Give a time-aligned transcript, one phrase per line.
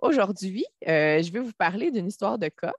[0.00, 2.74] Aujourd'hui, euh, je vais vous parler d'une histoire de cas.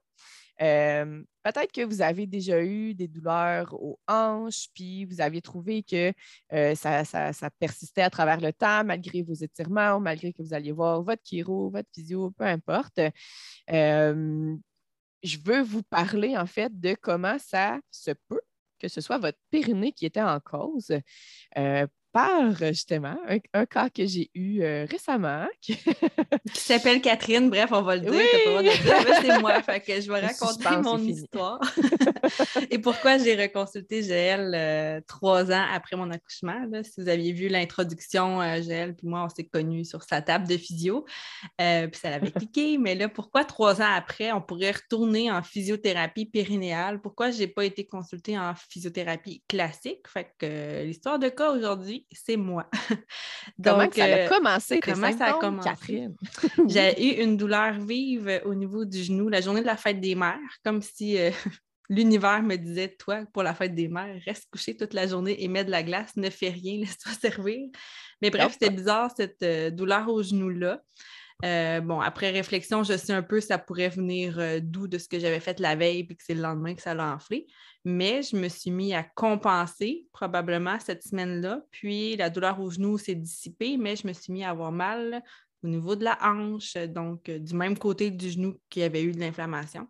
[0.62, 5.82] Euh, peut-être que vous avez déjà eu des douleurs aux hanches, puis vous aviez trouvé
[5.82, 6.12] que
[6.52, 11.02] euh, ça, persistait à travers le temps, malgré vos étirements, malgré que vous alliez voir
[11.02, 13.00] votre chiro, votre physio, peu importe.
[13.68, 18.40] je veux vous parler en fait de comment ça se peut
[18.78, 20.90] que ce soit votre périnée qui était en cause
[22.12, 23.16] par justement
[23.52, 25.46] un, cas que j'ai eu euh, récemment.
[25.60, 25.76] qui
[26.54, 28.12] s'appelle Catherine, bref, on va le dire.
[29.20, 29.62] c'est moi.
[29.62, 31.60] Fait que je vais raconter mon histoire.
[32.70, 36.60] Et pourquoi j'ai reconsulté Gaël euh, trois ans après mon accouchement.
[36.82, 40.56] Si vous aviez vu l'introduction, euh, puis moi, on s'est connus sur sa table de
[40.56, 41.04] physio.
[41.58, 42.78] puis ça l'avait cliqué.
[42.78, 47.00] Mais là, pourquoi trois ans après, on pourrait retourner en physiothérapie périnéale?
[47.00, 50.08] Pourquoi je n'ai pas été consultée en physiothérapie classique?
[50.08, 52.68] Fait que l'histoire de cas aujourd'hui, c'est moi.
[53.64, 54.80] comment ça a euh, commencé?
[54.80, 55.68] Comment ça a commencé?
[55.68, 56.16] Catherine?
[56.68, 60.14] J'ai eu une douleur vive au niveau du genou la journée de la fête des
[60.14, 61.30] mères, comme si euh,
[61.88, 65.48] l'univers me disait Toi, pour la fête des mères, reste couché toute la journée et
[65.48, 67.68] mets de la glace, ne fais rien, laisse-toi servir.
[68.22, 70.82] Mais bref, c'était bizarre cette euh, douleur au genou-là.
[71.42, 75.40] Bon, après réflexion, je sais un peu ça pourrait venir d'où de ce que j'avais
[75.40, 77.46] fait la veille puis que c'est le lendemain que ça l'a enflé
[77.84, 81.62] mais je me suis mis à compenser probablement cette semaine-là.
[81.70, 85.22] Puis la douleur au genou s'est dissipée, mais je me suis mis à avoir mal
[85.62, 89.12] au niveau de la hanche, donc euh, du même côté du genou qui avait eu
[89.12, 89.88] de l'inflammation.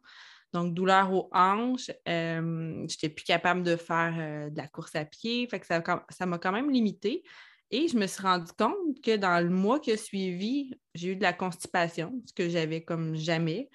[0.52, 4.96] Donc, douleur aux hanches, euh, je n'étais plus capable de faire euh, de la course
[4.96, 7.22] à pied, fait que ça, m'a quand même limité.
[7.70, 11.16] Et je me suis rendu compte que dans le mois qui a suivi, j'ai eu
[11.16, 13.70] de la constipation, ce que j'avais comme jamais.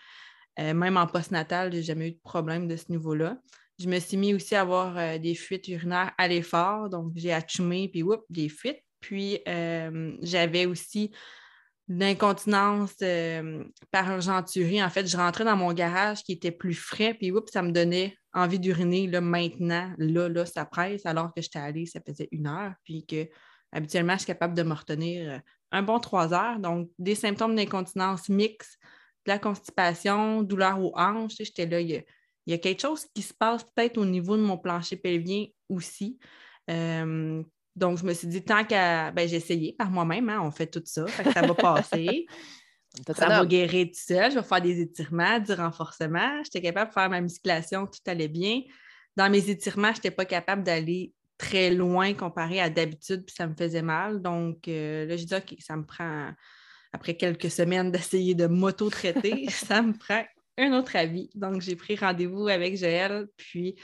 [0.57, 3.37] même en postnatal, je n'ai jamais eu de problème de ce niveau-là.
[3.77, 6.89] Je me suis mis aussi à avoir euh, des fuites urinaires à l'effort.
[6.89, 8.81] Donc, j'ai achumé, puis whoop, des fuites.
[9.01, 11.11] Puis, euh, j'avais aussi
[11.87, 14.81] l'incontinence euh, par urgenturie.
[14.81, 17.71] En fait, je rentrais dans mon garage qui était plus frais, puis whoop, ça me
[17.71, 19.07] donnait envie d'uriner.
[19.07, 23.05] Là, maintenant, là, là, ça presse, alors que j'étais allée, ça faisait une heure, puis
[23.05, 23.27] que
[23.75, 25.41] habituellement, je suis capable de me retenir
[25.71, 26.59] un bon trois heures.
[26.59, 28.79] Donc, des symptômes d'incontinence mixtes,
[29.25, 31.35] de la constipation, douleur aux hanches.
[31.39, 32.03] J'étais là, il
[32.45, 35.45] il y a quelque chose qui se passe peut-être au niveau de mon plancher pelvien
[35.67, 36.19] aussi.
[36.69, 37.41] Euh,
[37.75, 39.11] donc, je me suis dit, tant qu'à.
[39.11, 42.27] Ben, j'ai essayé par moi-même, hein, on fait tout ça, ça va passer.
[43.15, 44.31] ça va guérir tout seul.
[44.31, 46.43] Je vais faire des étirements, du renforcement.
[46.43, 48.61] J'étais capable de faire ma musculation, tout allait bien.
[49.17, 53.47] Dans mes étirements, je n'étais pas capable d'aller très loin comparé à d'habitude, puis ça
[53.47, 54.21] me faisait mal.
[54.21, 56.31] Donc, euh, là, je dis, OK, ça me prend,
[56.93, 60.23] après quelques semaines d'essayer de m'auto-traiter, ça me prend
[60.57, 61.29] un autre avis.
[61.35, 63.75] Donc, j'ai pris rendez-vous avec Joël, puis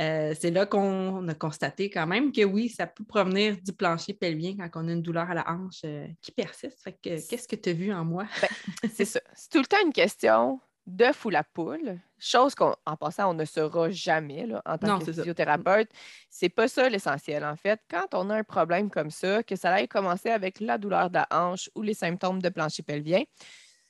[0.00, 4.14] euh, c'est là qu'on a constaté quand même que oui, ça peut provenir du plancher
[4.14, 6.82] pelvien quand on a une douleur à la hanche euh, qui persiste.
[6.82, 8.26] Fait que qu'est-ce que tu as vu en moi?
[8.40, 9.20] Ben, c'est ça.
[9.34, 13.44] C'est tout le temps une question d'œuf ou la poule, chose qu'en passant, on ne
[13.44, 15.88] saura jamais là, en tant que physiothérapeute.
[16.28, 17.80] C'est pas ça l'essentiel, en fait.
[17.88, 21.14] Quand on a un problème comme ça, que ça aille commencer avec la douleur de
[21.14, 23.22] la hanche ou les symptômes de plancher pelvien,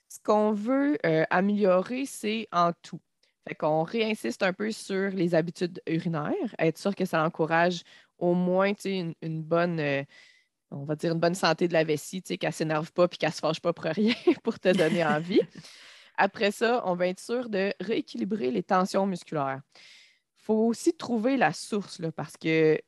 [0.08, 3.00] ce qu'on veut euh, améliorer, c'est en tout.
[3.48, 7.82] Fait qu'on réinsiste un peu sur les habitudes urinaires, être sûr que ça encourage
[8.18, 10.04] au moins une, une bonne, euh,
[10.70, 13.30] on va dire une bonne santé de la vessie, qu'elle ne s'énerve pas et qu'elle
[13.30, 14.14] ne se fâche pas pour rien
[14.44, 15.40] pour te donner envie.
[16.22, 19.62] Après ça, on va être sûr de rééquilibrer les tensions musculaires.
[19.74, 22.78] Il faut aussi trouver la source parce que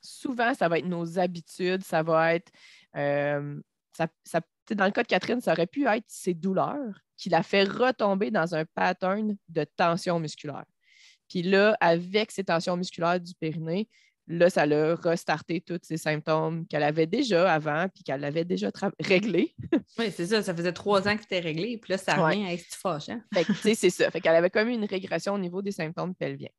[0.00, 2.50] souvent, ça va être nos habitudes, ça va être
[2.96, 3.60] euh,
[4.74, 8.32] dans le cas de Catherine, ça aurait pu être ses douleurs qui la fait retomber
[8.32, 10.64] dans un pattern de tension musculaire.
[11.28, 13.88] Puis là, avec ces tensions musculaires du périnée,
[14.26, 18.70] là, ça l'a restarté tous ces symptômes qu'elle avait déjà avant, puis qu'elle avait déjà
[19.00, 19.54] réglés.
[19.98, 20.42] oui, c'est ça.
[20.42, 23.08] Ça faisait trois ans que c'était réglé, puis là, ça revient à être fâche.
[23.08, 23.22] Hein?
[23.54, 24.10] c'est ça.
[24.10, 26.50] Fait qu'elle avait comme une régression au niveau des symptômes pelviens.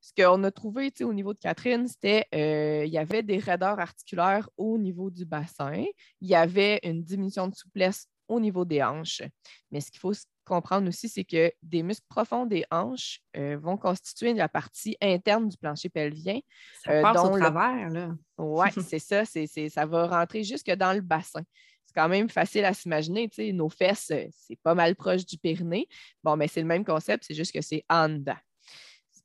[0.00, 3.80] Ce qu'on a trouvé au niveau de Catherine, c'était qu'il euh, y avait des raideurs
[3.80, 5.82] articulaires au niveau du bassin,
[6.20, 9.22] il y avait une diminution de souplesse au niveau des hanches.
[9.70, 10.12] Mais ce qu'il faut
[10.44, 15.48] comprendre aussi, c'est que des muscles profonds des hanches euh, vont constituer la partie interne
[15.48, 16.40] du plancher pelvien.
[16.84, 18.10] Ça passe euh, au travers, là.
[18.38, 19.24] Oui, c'est ça.
[19.24, 21.42] ça va rentrer jusque dans le bassin.
[21.86, 23.30] Ce quand même facile à s'imaginer.
[23.52, 25.86] Nos fesses, c'est pas mal proche du périnée.
[26.22, 28.36] Bon, mais c'est le même concept, c'est juste que c'est en dedans.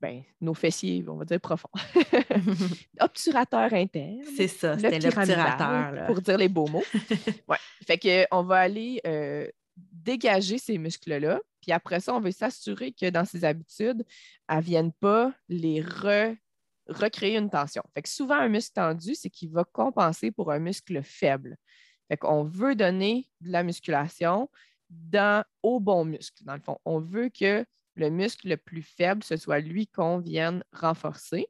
[0.01, 1.69] Ben, nos fessiers, on va dire profond.
[3.01, 4.23] obturateur interne.
[4.37, 6.07] C'est ça, c'était l'obturateur.
[6.07, 6.83] Pour dire les beaux mots.
[7.47, 7.57] ouais.
[7.85, 7.97] Fait
[8.29, 11.41] qu'on va aller euh, dégager ces muscles-là.
[11.61, 14.05] Puis après ça, on veut s'assurer que dans ces habitudes,
[14.47, 15.81] elles ne viennent pas les
[16.87, 17.83] recréer une tension.
[17.93, 21.57] Fait que souvent, un muscle tendu, c'est qu'il va compenser pour un muscle faible.
[22.07, 24.49] Fait qu'on veut donner de la musculation
[24.89, 26.77] dans, au bon muscle, dans le fond.
[26.85, 27.65] On veut que
[27.99, 31.47] le muscle le plus faible, ce soit lui qu'on vienne renforcer.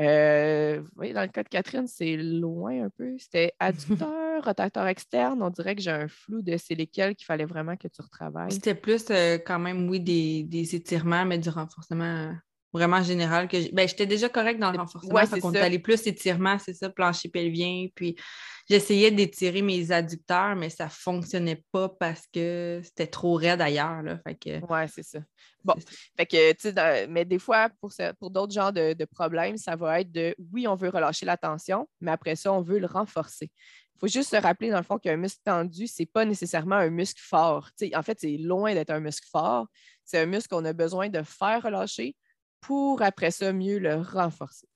[0.00, 3.16] Euh, vous voyez, dans le cas de Catherine, c'est loin un peu.
[3.18, 5.42] C'était adducteur, rotateur externe.
[5.42, 8.52] On dirait que j'ai un flou de c'est lesquels qu'il fallait vraiment que tu retravailles.
[8.52, 12.32] C'était plus euh, quand même, oui, des, étirements, mais du renforcement euh,
[12.78, 13.48] vraiment général.
[13.48, 15.14] que ben, J'étais déjà correct dans le renforcement.
[15.14, 17.88] Ouais, c'est allait plus étirement, c'est ça, plancher pelvien.
[17.94, 18.16] Puis
[18.68, 24.02] j'essayais d'étirer mes adducteurs, mais ça ne fonctionnait pas parce que c'était trop raide ailleurs.
[24.02, 24.18] Là.
[24.26, 24.60] Fait que...
[24.68, 25.18] Oui, c'est ça.
[25.64, 25.74] Bon,
[26.16, 30.00] fait que, tu sais, mais des fois, pour, pour d'autres genres de, problèmes, ça va
[30.00, 33.50] être de oui, on veut relâcher la tension, mais après ça, on veut le renforcer.
[33.96, 36.76] Il faut juste se rappeler, dans le fond, qu'un muscle tendu, ce n'est pas nécessairement
[36.76, 37.70] un muscle fort.
[37.94, 39.66] en fait, c'est loin d'être un muscle fort.
[40.04, 42.14] C'est un muscle qu'on a besoin de faire relâcher
[42.60, 44.68] pour après ça mieux le renforcer.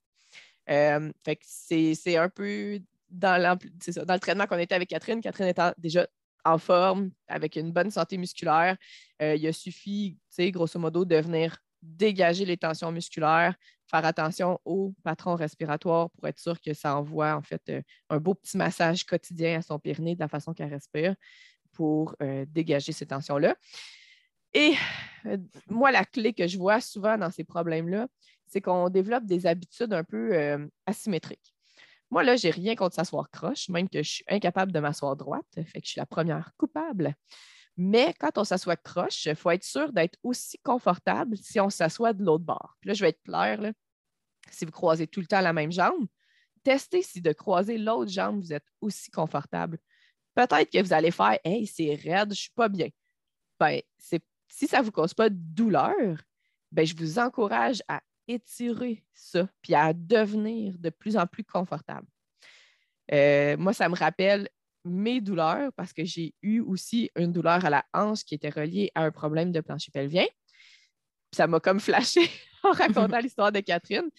[0.71, 1.11] Euh,
[1.43, 2.81] c'est un peu
[3.11, 3.59] dans,
[4.07, 5.21] dans le traitement qu'on était avec Catherine.
[5.21, 6.07] Catherine étant déjà
[6.45, 8.77] en forme, avec une bonne santé musculaire,
[9.21, 13.55] euh, il a suffi, grosso modo, de venir dégager les tensions musculaires,
[13.87, 18.19] faire attention au patron respiratoire pour être sûr que ça envoie en fait euh, un
[18.19, 21.15] beau petit massage quotidien à son périnée de la façon qu'elle respire
[21.73, 22.15] pour
[22.49, 23.57] dégager ces tensions-là.
[24.55, 24.75] Et
[25.27, 25.39] euh,
[25.69, 28.09] moi, la clé que je vois souvent dans ces problèmes-là,
[28.47, 31.55] c'est qu'on développe des habitudes un peu euh, asymétriques.
[32.11, 35.17] Moi, là, je n'ai rien contre s'asseoir croche, même que je suis incapable de m'asseoir
[35.17, 37.15] droite, fait que je suis la première coupable.
[37.79, 42.13] Mais quand on s'assoit croche, il faut être sûr d'être aussi confortable si on s'assoit
[42.13, 42.77] de l'autre bord.
[42.81, 43.73] Puis là, je vais être claire,
[44.51, 46.07] si vous croisez tout le temps la même jambe,
[46.63, 49.79] testez si de croiser l'autre jambe, vous êtes aussi confortable.
[50.35, 52.89] Peut-être que vous allez faire Hey, c'est raide, je ne suis pas bien.
[53.59, 54.23] Ben, c'est
[54.53, 56.19] si ça ne vous cause pas de douleur,
[56.71, 62.07] ben, je vous encourage à étirer ça, puis à devenir de plus en plus confortable.
[63.13, 64.49] Euh, moi, ça me rappelle
[64.85, 68.93] mes douleurs parce que j'ai eu aussi une douleur à la hanche qui était reliée
[68.95, 70.27] à un problème de plancher pelvien.
[71.35, 72.21] ça m'a comme flashé
[72.63, 74.11] en racontant l'histoire de Catherine.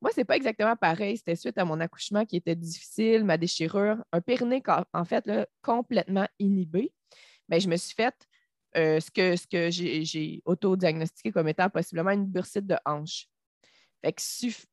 [0.00, 1.18] Moi, ce n'est pas exactement pareil.
[1.18, 4.62] C'était suite à mon accouchement qui était difficile, ma déchirure, un périnée
[4.94, 5.30] en fait
[5.60, 6.94] complètement inhibé.
[7.50, 8.26] Mais ben, je me suis faite
[8.76, 13.28] euh, ce que, ce que j'ai auto-diagnostiqué comme étant possiblement une bursite de hanche.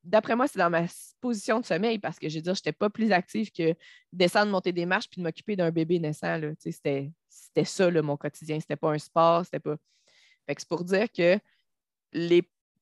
[0.02, 0.86] D'après moi, c'est dans ma
[1.20, 3.74] position de sommeil parce que je veux dire, je n'étais pas plus active que
[4.12, 6.40] descendre, monter des marches puis de m'occuper d'un bébé naissant.
[6.58, 7.12] C'était
[7.64, 8.58] ça mon quotidien.
[8.58, 9.44] C'était pas un sport.
[9.44, 9.76] C'était pas.
[10.48, 11.38] C'est pour dire que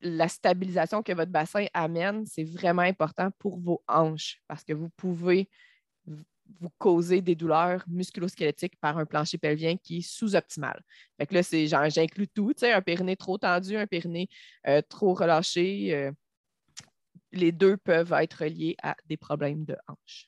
[0.01, 4.89] la stabilisation que votre bassin amène, c'est vraiment important pour vos hanches parce que vous
[4.91, 5.51] pouvez
[6.61, 10.83] vous causez des douleurs musculosquelettiques par un plancher pelvien qui est sous-optimal.
[11.19, 14.29] Fait que là, c'est j'inclus tout, un périnée trop tendu, un périnée
[14.67, 15.95] euh, trop relâché.
[15.95, 16.13] Euh,
[17.33, 20.28] les deux peuvent être liés à des problèmes de hanche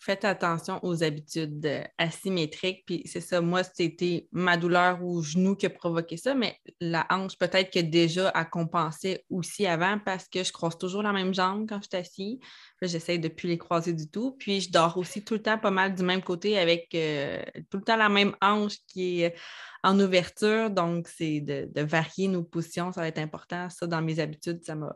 [0.00, 2.84] faites attention aux habitudes euh, asymétriques.
[2.86, 7.06] Puis c'est ça, moi, c'était ma douleur au genou qui a provoqué ça, mais la
[7.10, 11.34] hanche, peut-être que déjà a compensé aussi avant parce que je croise toujours la même
[11.34, 12.38] jambe quand je suis assise.
[12.82, 14.36] J'essaie de ne plus les croiser du tout.
[14.38, 17.78] Puis je dors aussi tout le temps pas mal du même côté avec euh, tout
[17.78, 19.34] le temps la même hanche qui est
[19.82, 20.70] en ouverture.
[20.70, 23.68] Donc, c'est de, de varier nos positions, ça va être important.
[23.70, 24.94] Ça, dans mes habitudes, ça m'a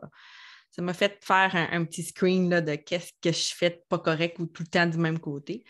[0.71, 4.39] ça m'a fait faire un, petit screen là, de qu'est-ce que je fais pas correct
[4.39, 5.65] ou tout le temps du même côté.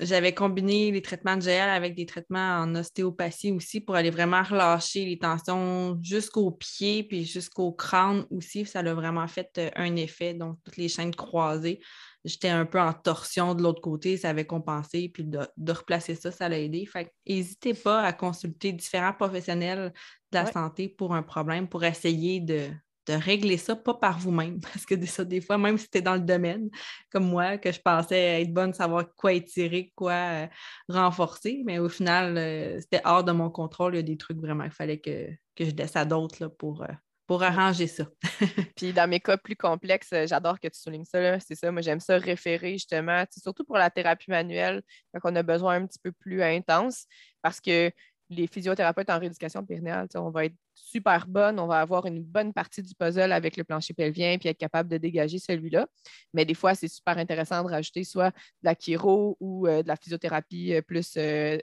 [0.00, 4.42] J'avais combiné les traitements de gel avec des traitements en ostéopathie aussi pour aller vraiment
[4.42, 8.66] relâcher les tensions jusqu'aux pieds puis jusqu'au crâne aussi.
[8.66, 10.34] Ça a vraiment fait euh, un effet.
[10.34, 11.80] Donc, toutes les chaînes croisées,
[12.26, 15.08] j'étais un peu en torsion de l'autre côté, ça avait compensé.
[15.08, 16.84] Puis de, replacer ça, ça l'a aidé.
[16.84, 19.94] Fait n'hésitez pas à consulter différents professionnels
[20.30, 22.68] de la santé pour un problème, pour essayer de,
[23.06, 26.02] de régler ça, pas par vous-même, parce que ça, des fois, même si tu es
[26.02, 26.70] dans le domaine,
[27.10, 30.46] comme moi, que je pensais être bonne, savoir quoi étirer, quoi euh,
[30.88, 33.94] renforcer, mais au final, euh, c'était hors de mon contrôle.
[33.94, 35.28] Il y a des trucs vraiment qu'il fallait que,
[35.58, 36.92] je laisse à d'autres pour, euh,
[37.26, 38.04] pour arranger ça.
[38.76, 41.38] Puis dans mes cas plus complexes, j'adore que tu soulignes ça.
[41.40, 44.82] C'est ça, moi j'aime ça référer justement, surtout pour la thérapie manuelle,
[45.14, 47.06] quand on a besoin un petit peu plus intense,
[47.42, 47.90] parce que
[48.34, 52.52] les physiothérapeutes en rééducation périnéale, on va être super bonne, on va avoir une bonne
[52.52, 55.86] partie du puzzle avec le plancher pelvien puis être capable de dégager celui-là.
[56.34, 58.34] Mais des fois, c'est super intéressant de rajouter soit de
[58.64, 61.58] la chiro ou euh, de la physiothérapie euh, plus euh,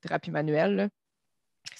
[0.00, 0.90] thérapie manuelle.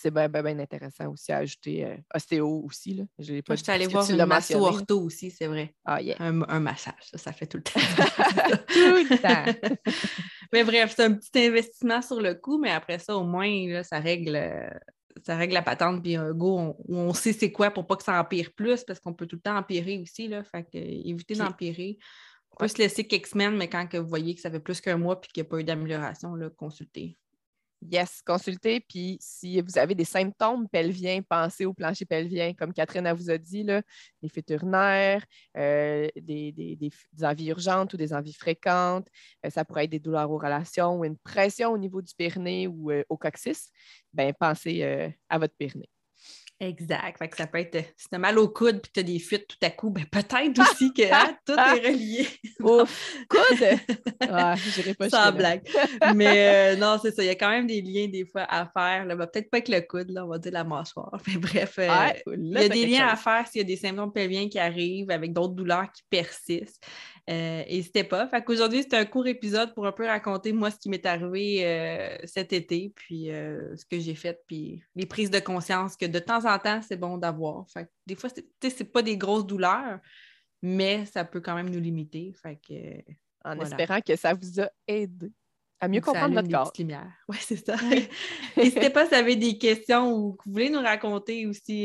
[0.05, 2.93] C'est bien, intéressant aussi à ajouter ostéo aussi.
[2.93, 3.05] Là.
[3.19, 5.75] Je pas suis allée voir une masso ortho aussi, c'est vrai.
[5.83, 7.81] Ah, un, un, massage, ça, ça fait tout le temps.
[8.69, 9.71] tout le temps.
[10.53, 13.83] mais bref, c'est un petit investissement sur le coup, mais après ça, au moins, là,
[13.83, 14.37] ça règle
[15.23, 18.03] ça règle la patente, puis un go, on, on sait c'est quoi pour pas que
[18.03, 21.35] ça empire plus, parce qu'on peut tout le temps empirer aussi, là, fait que, éviter
[21.35, 21.97] d'empirer.
[22.53, 24.83] On peut se laisser quelques semaines, mais quand que vous voyez que ça fait plus
[24.83, 27.17] qu'un mois et qu'il n'y a pas eu d'amélioration, consultez.
[27.91, 28.81] Yes, consultez.
[28.81, 33.37] Puis si vous avez des symptômes pelviens, pensez au plancher pelvien, comme Catherine vous a
[33.37, 33.83] dit, là,
[34.23, 35.23] les fuites urinaires,
[35.57, 36.91] euh, des, des,
[37.23, 39.09] envies urgentes ou des envies fréquentes.
[39.45, 42.67] Euh, ça pourrait être des douleurs aux relations ou une pression au niveau du périnée
[42.69, 43.71] ou euh, au coccyx.
[44.15, 44.83] Bien, pensez
[45.29, 45.94] à votre périnée.
[46.65, 47.19] Exact.
[47.19, 49.19] Fait que ça peut être, si tu as mal au coude puis tu as des
[49.19, 52.27] fuites tout à coup, ben peut-être aussi que hein, tout est relié.
[52.61, 53.17] Ouf!
[53.29, 53.79] coude!
[54.21, 54.55] Ah,
[54.99, 55.63] pas Sans blague.
[56.15, 57.23] Mais euh, non, c'est ça.
[57.23, 59.05] Il y a quand même des liens des fois à faire.
[59.05, 59.15] Là.
[59.15, 61.21] Ben, peut-être pas avec le coude, là, on va dire la mâchoire.
[61.27, 61.89] Mais bref, euh,
[62.35, 65.11] il y a des liens à faire s'il y a des symptômes pelviens qui arrivent
[65.11, 66.83] avec d'autres douleurs qui persistent.
[67.31, 68.29] Euh, n'hésitez pas.
[68.29, 71.65] Fait qu'aujourd'hui, c'est un court épisode pour un peu raconter moi ce qui m'est arrivé
[71.65, 76.05] euh, cet été, puis euh, ce que j'ai fait, puis les prises de conscience que
[76.05, 77.67] de temps en temps, c'est bon d'avoir.
[77.71, 78.29] Fait des fois,
[78.61, 80.01] c'est pas des grosses douleurs,
[80.61, 82.35] mais ça peut quand même nous limiter.
[82.43, 83.13] Fait que,
[83.43, 85.33] en espérant que ça vous a aidé
[85.81, 86.73] à mieux comprendre votre corps.
[87.29, 87.77] Oui, c'est ça.
[88.57, 91.85] N'hésitez pas si vous avez des questions ou que vous voulez nous raconter aussi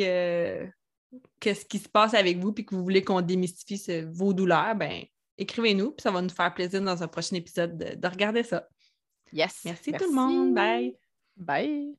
[1.40, 5.06] qu'est-ce qui se passe avec vous puis que vous voulez qu'on démystifie vos douleurs, ben
[5.40, 8.68] écrivez-nous, puis ça va nous faire plaisir dans un prochain épisode de, regarder ça.
[9.32, 9.62] Yes.
[9.66, 10.54] Merci, tout le monde.
[10.54, 10.96] Bye.
[11.38, 11.96] Bye.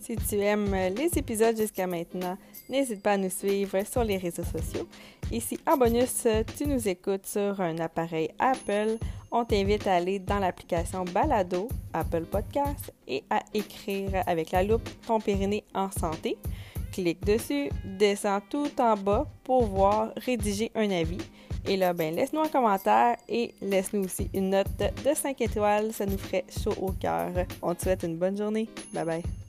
[0.00, 2.36] Si tu aimes les épisodes jusqu'à maintenant,
[2.68, 4.86] n'hésite pas à nous suivre sur les réseaux sociaux.
[5.32, 6.26] Et si en bonus,
[6.58, 8.98] tu nous écoutes sur un appareil Apple,
[9.30, 14.88] on t'invite à aller dans l'application Balado, Apple Podcast, et à écrire avec la loupe
[15.06, 16.36] ton périnée en santé
[16.94, 21.18] clique dessus, descends tout en bas pour voir rédiger un avis.
[21.66, 25.92] Et là, ben, laisse-nous un commentaire et laisse-nous aussi une note de 5 étoiles.
[25.92, 27.30] Ça nous ferait chaud au cœur.
[27.62, 28.68] On te souhaite une bonne journée.
[28.92, 29.43] Bye bye.